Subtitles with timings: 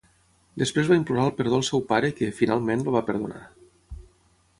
[0.61, 3.43] Després va implorar el perdó al seu pare que, finalment el va perdonar.